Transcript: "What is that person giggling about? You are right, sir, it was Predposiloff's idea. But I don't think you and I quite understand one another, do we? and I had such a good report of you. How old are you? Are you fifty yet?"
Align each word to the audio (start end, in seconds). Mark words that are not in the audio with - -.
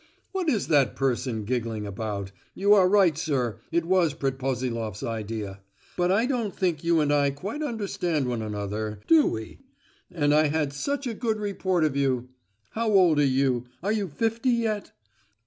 "What 0.31 0.49
is 0.49 0.65
that 0.69 0.95
person 0.95 1.45
giggling 1.45 1.85
about? 1.85 2.31
You 2.55 2.73
are 2.73 2.89
right, 2.89 3.15
sir, 3.15 3.59
it 3.71 3.85
was 3.85 4.15
Predposiloff's 4.15 5.03
idea. 5.03 5.61
But 5.95 6.11
I 6.11 6.25
don't 6.25 6.55
think 6.55 6.83
you 6.83 7.01
and 7.01 7.13
I 7.13 7.29
quite 7.29 7.61
understand 7.61 8.27
one 8.27 8.41
another, 8.41 9.01
do 9.05 9.27
we? 9.27 9.59
and 10.11 10.33
I 10.33 10.47
had 10.47 10.73
such 10.73 11.05
a 11.05 11.13
good 11.13 11.37
report 11.39 11.83
of 11.83 11.95
you. 11.95 12.29
How 12.71 12.91
old 12.91 13.19
are 13.19 13.23
you? 13.23 13.65
Are 13.83 13.91
you 13.91 14.07
fifty 14.07 14.49
yet?" 14.49 14.91